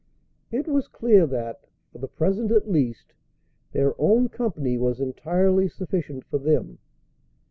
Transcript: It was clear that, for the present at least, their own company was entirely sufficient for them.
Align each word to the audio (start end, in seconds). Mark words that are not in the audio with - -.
It 0.51 0.67
was 0.67 0.87
clear 0.87 1.27
that, 1.27 1.67
for 1.91 1.99
the 1.99 2.07
present 2.07 2.49
at 2.49 2.67
least, 2.67 3.13
their 3.71 3.93
own 4.01 4.29
company 4.29 4.75
was 4.75 4.99
entirely 4.99 5.67
sufficient 5.69 6.25
for 6.25 6.39
them. 6.39 6.79